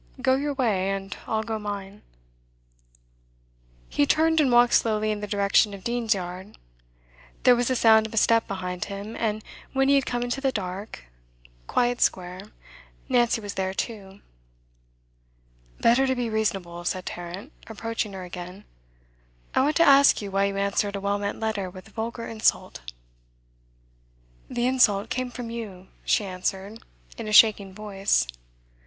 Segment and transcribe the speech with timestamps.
[0.19, 2.01] Go your way, and I'll go mine.'
[3.87, 6.57] He turned, and walked slowly in the direction of Dean's Yard.
[7.43, 9.43] There was the sound of a step behind him, and
[9.73, 11.05] when he had come into the dark,
[11.67, 12.41] quiet square,
[13.09, 14.21] Nancy was there too.
[15.79, 18.65] 'Better to be reasonable,' said Tarrant, approaching her again.
[19.53, 22.91] 'I want to ask you why you answered a well meant letter with vulgar insult?'
[24.49, 26.81] 'The insult came from you,' she answered,
[27.19, 28.25] in a shaking voice.